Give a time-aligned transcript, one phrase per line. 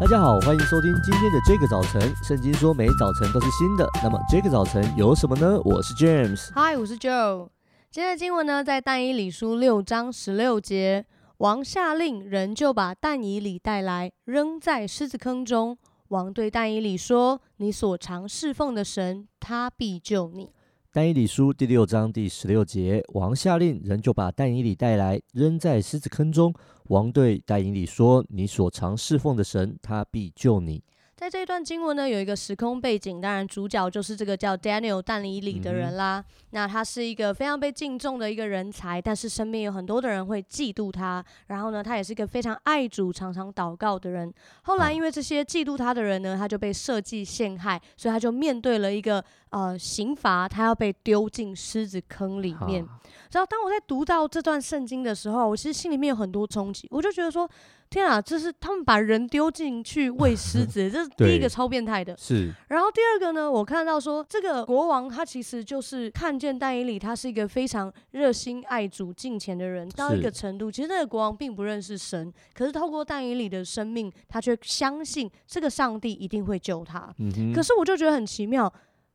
[0.00, 2.00] 大家好，欢迎收听今天的这个早晨。
[2.22, 3.84] 圣经说，每早晨都是新的。
[4.00, 5.60] 那么这个早晨有什么呢？
[5.64, 7.48] 我是 James，嗨，我是 Joe。
[7.90, 11.04] 今天的经文呢，在但以理书六章十六节，
[11.38, 15.76] 王下令，人就把但以理带来，扔在狮子坑中。
[16.10, 20.52] 王对但以理说：“你所常侍奉的神，他必救你。”
[20.90, 26.52] 但以理书第六章第十六节，王下令，人就把但以理带来，扔在狮子坑中。
[26.84, 30.82] 王对但以理说：“你所常侍奉的神，他必救你。”
[31.18, 36.24] 在这一段经文呢，有一个时空背景，当然主角就是这个叫 Daniel 但以理的人啦。
[36.24, 41.22] 嗯、那他是一个非常被敬重的一个人才，但是身边有很多的人会嫉妒他。
[41.48, 44.32] 然后呢，他也是一个非常爱主、常常祷告的人。
[44.62, 52.86] 后来因为这些嫉妒他的人呢，他就被设计陷害，所以他就面对了一个呃刑罚，他要被丢进狮子坑里面。
[53.32, 57.50] 然后当我在读到这段圣经的时候，我其实心里面有很多冲击，我就觉得说。
[57.90, 62.16] 天啊，这是他们把人丢进去喂狮子，这是第一个超变态的。
[62.16, 62.52] 是。
[62.68, 77.12] 然后第二个呢，我看到说这个国王他其实就是看见但以理，他是一个非常热心爱主敬虔的人，到一个程度，其实那个国王并不认识神，可是透过但以理的生命，他却相信这个上帝一定会救他。
[77.18, 77.52] 嗯哼。
[77.52, 78.72] 可是我就觉得很奇妙，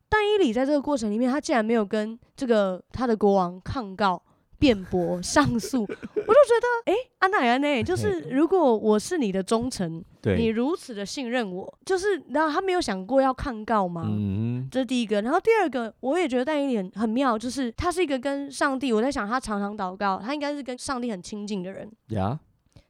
[0.08, 4.20] 但以理在这个过程里面，他竟然没有跟这个他的国王抗告。
[4.64, 7.82] 辩驳上诉， 我就觉得，哎、欸，安娜安内？
[7.82, 14.06] 就是如果我是你的忠臣，对你如此的信任我，就是，然后他没有想过要抗告吗？
[14.08, 15.20] 嗯，这是第一个。
[15.20, 21.86] 然后第二个，我也觉得但一点很很妙，就是他是一个跟上帝，我在想他常常祷告，他应该是跟上帝很亲近的人。
[22.08, 22.40] 呀，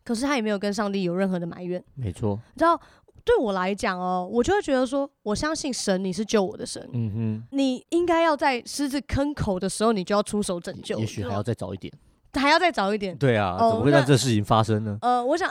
[0.05, 1.83] 可是他也没有跟上帝有任何的埋怨。
[1.97, 2.81] 没错，你知道。
[3.25, 6.87] 对我来讲哦，我就会觉得说，我相信神，你是救我的神。
[6.93, 10.99] 嗯哼，你应该要在狮子坑口的时候，你就要出手拯救。
[10.99, 11.93] 也许还要再早一点，
[12.35, 13.17] 还要再早一点。
[13.17, 14.99] 对啊，哦、怎么会让这事情发生呢？
[15.01, 15.51] 呃，我想，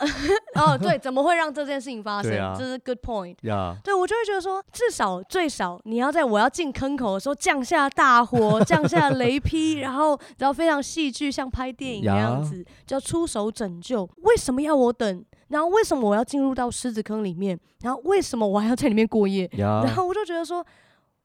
[0.56, 2.38] 哦，对，怎么会让这件事情发生？
[2.40, 3.36] 啊、这是 good point。
[3.42, 14.08] 呀，对，我就会觉得说，至少最少你要在我要进坑口的时候降下大火，降下雷劈，然后然后非常戏剧，像拍电影那样子，就要出手拯救。
[14.18, 15.26] 为什么要我等？
[15.50, 17.60] 然后为什么我要进入到狮子坑里面？
[17.82, 20.66] 然后为什么我还要在里面过夜.然后我就觉得说，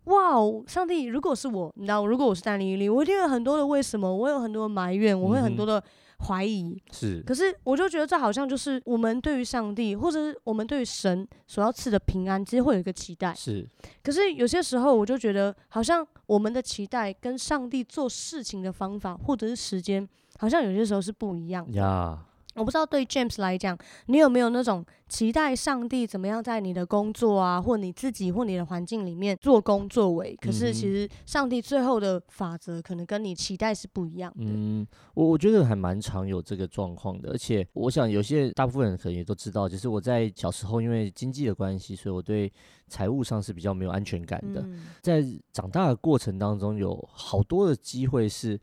[0.05, 5.83] 哇哦，上帝，如果是我，你知道，如果我是但以理，我一定有很多的为什么，我有很多的埋怨，我会很多的
[6.27, 6.71] 怀疑。
[6.71, 13.35] 嗯、是，可是我就觉得这好像就是我们对于上帝，或者是我们对于神所要赐的平安，其实会有一个期待。
[13.35, 13.69] 是，
[14.03, 20.09] 可是有些时候我就觉得，好像我们的期待跟上帝做事情的方法，或者是时间，
[20.39, 22.19] 好像有些时候是不一样的。
[22.59, 30.37] 我不知道对 James 来讲，你有没有那种期待上帝怎么样在你的工作啊，或你自己或你的环境里面做工作为？
[30.41, 34.45] 可是其实上帝最后的法则可能跟你期待是不一样的。
[34.47, 42.53] 嗯，我我觉得还蛮常有这个状况的，而且我想有些大部分人可能也都知道，就是我在小时候因为经济的关系，所以我对
[42.89, 44.61] 财务上是比较没有安全感的。
[44.63, 48.61] 嗯，在长大的过程当中，有好多的机会是。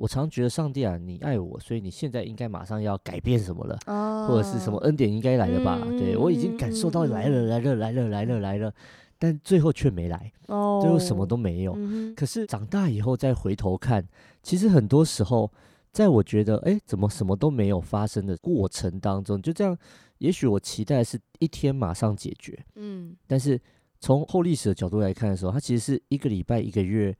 [0.00, 5.78] 我常觉得上帝啊，你爱我，所以你现在应该马上要改变什么了，哦、或者是什么恩典应该来了吧？
[5.84, 8.72] 嗯、对，我已经感受到来了，来了，来了，来了，来了，
[9.18, 11.74] 但最后却没来，哦、最后什么都没有。
[11.76, 14.02] 嗯、可是长大以后再回头看，
[14.42, 15.52] 其实很多时候，
[15.92, 19.76] 在我觉得哎，怎么什么都没有发生的过程当中，就这样，
[20.16, 23.60] 也许我期待是一天马上解决，嗯，但是
[23.98, 27.14] 从后历史的角度来看的时候，它其实是一个礼拜、一个月。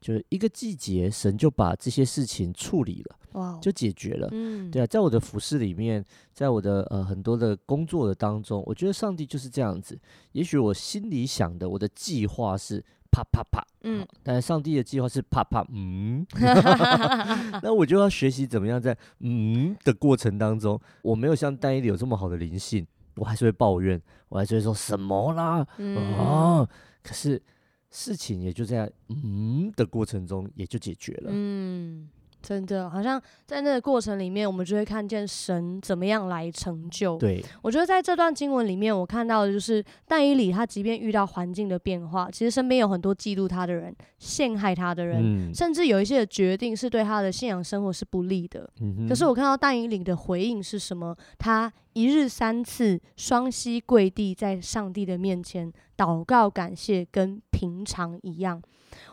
[0.00, 3.60] 就是一个季节，神就把这些事情处理了，Wow.
[3.60, 4.28] 就解决了。
[4.32, 6.02] 嗯，对啊，在我的服饰里面，
[6.32, 10.00] 在我的呃很多的工作的当中，我觉得上帝就是这样子。
[10.32, 16.26] 也许我心里想的，我的计划是啪啪啪，嗯，但是上帝的计划是啪啪，嗯，
[17.62, 22.86] 那我就要学习怎么样在嗯的过程当中，我没有像但以理有这么好的灵性，
[23.16, 24.00] 我还是会抱怨，
[24.30, 26.66] 我还是会说什么啦，嗯、啊，
[27.02, 27.42] 可是。
[27.90, 31.30] 事情也就在嗯的过程中也就解决了。
[31.32, 32.08] 嗯。
[32.42, 37.18] 真的，好像在那个过程里面，我们就会看见神怎么样来成就。
[37.18, 48.66] 对，我觉得在这段经文里面，我看到的就是但以理他即便遇到环境的变化，其实身边有很多嫉妒他的人、陷害他的人，嗯、甚至有一些的决定是对他的信仰生活是不利的。
[48.80, 51.14] 嗯、可是我看到但以理的回应是什么？
[51.36, 58.62] 他一日三次双膝跪地在上帝的面前祷告感谢，跟平常一样。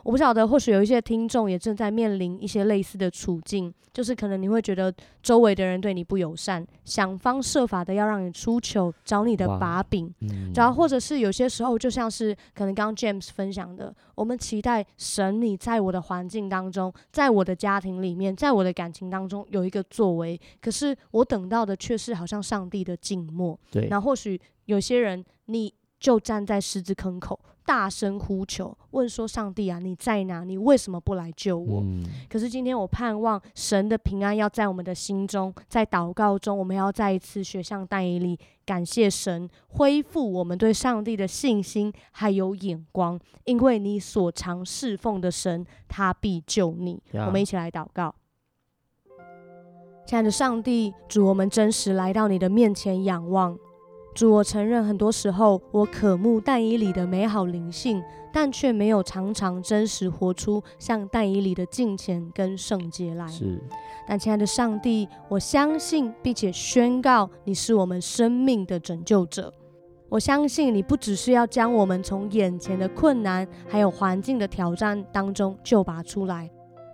[0.04, 10.12] 我不晓得，或许有一些听众也正在面临一些类似的处境，就是可能你会觉得周围的人对你不友善，想方设法的要让你出糗，找你的把柄，
[10.56, 23.58] 然后、嗯、或者是有些时候，就像是可能刚刚 James 分享的，我们期待神你在我的环境当中，在我的家庭里面，在我的感情当中有一个作为，可是我等到的却是好像上上帝的静默。
[23.70, 27.40] 对，那或许有些人，你就站在十字坑口。
[27.66, 30.46] 大声呼求，问说：“上帝啊，你在哪？
[30.46, 47.04] 你为什么不来救我？”嗯、可是今天我盼望神的平安要在我们的心中，在祷告中，我们要再一次学像但以理，感谢神，恢复我们对上帝的信心还有眼光，因为你所常侍奉的神，他必救你。
[47.12, 48.16] 我们一起来祷告，
[50.06, 53.60] 亲爱的上帝，主，我们真实来到你的面前仰望。
[54.18, 58.02] 主，我承认很多时候我渴慕但以理的美好灵性，
[58.34, 63.28] 但却没有常常真实活出像但以理的敬虔跟圣洁来。
[63.28, 63.62] 是，
[64.08, 69.54] 但亲爱的上帝，我相信并且宣告你是我们生命的拯救者。
[70.10, 76.50] 我相信你不只是要将我们从眼前的困难还有环境的挑战当中救拔出来，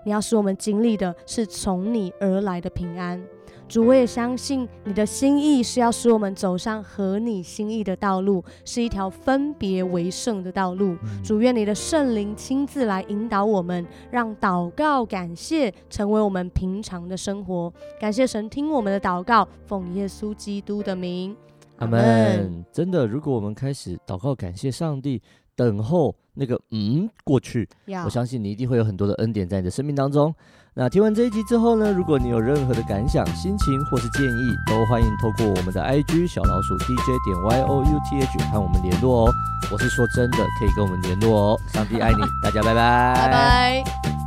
[0.05, 3.23] 你要使我们经历的是从你而来的平安。
[3.67, 10.95] 主，我也相信你的心意是要使我们走上合你心意的道路，是一条分别为圣的道路。
[11.23, 17.73] 主，愿你的圣灵亲自来引导我们，让祷告、感谢成为我们平常的生活。
[17.99, 21.35] 感谢神听我们的祷告，奉耶稣基督的名，
[21.77, 22.63] 阿门。
[22.71, 25.21] 真的，如果我们开始祷告、感谢上帝，
[25.55, 27.67] 等候那个嗯过去，
[28.05, 30.33] 我相信你一定会有很多的恩典在你的生命当中。
[30.75, 39.33] 那听完这一集之后呢，如果你有任何的感想、心情或是建议，都欢迎透过我们的 IG 小老鼠 DJ 点 YOUTH 和我们联络哦。
[39.71, 41.59] 我是说真的，可以跟我们联络哦。
[41.67, 44.22] 上帝爱你，大家拜拜，拜拜。